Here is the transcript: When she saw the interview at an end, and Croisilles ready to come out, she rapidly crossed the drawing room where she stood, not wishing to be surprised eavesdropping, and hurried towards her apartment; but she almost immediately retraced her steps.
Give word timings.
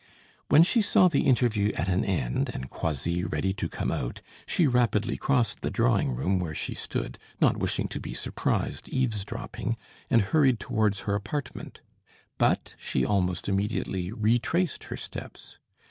When 0.49 0.63
she 0.63 0.81
saw 0.81 1.07
the 1.09 1.27
interview 1.27 1.73
at 1.73 1.87
an 1.87 2.03
end, 2.03 2.49
and 2.55 2.71
Croisilles 2.71 3.31
ready 3.31 3.53
to 3.53 3.69
come 3.69 3.91
out, 3.91 4.23
she 4.47 4.65
rapidly 4.65 5.15
crossed 5.15 5.61
the 5.61 5.69
drawing 5.69 6.15
room 6.15 6.39
where 6.39 6.55
she 6.55 6.73
stood, 6.73 7.19
not 7.39 7.57
wishing 7.57 7.87
to 7.89 7.99
be 7.99 8.15
surprised 8.15 8.89
eavesdropping, 8.89 9.77
and 10.09 10.23
hurried 10.23 10.59
towards 10.59 11.01
her 11.01 11.13
apartment; 11.13 11.81
but 12.39 12.73
she 12.79 13.05
almost 13.05 13.47
immediately 13.47 14.11
retraced 14.11 14.85
her 14.85 14.97
steps. 14.97 15.59